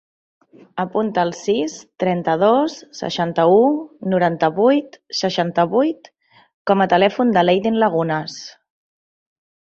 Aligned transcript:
Apunta 0.83 1.25
el 1.27 1.33
sis, 1.39 1.75
trenta-dos, 2.03 2.77
seixanta-u, 3.01 3.59
noranta-vuit, 4.15 4.99
seixanta-vuit 5.21 6.11
com 6.73 6.85
a 6.87 6.89
telèfon 6.97 7.37
de 7.39 7.47
l'Eiden 7.51 7.79
Lagunas. 7.85 8.41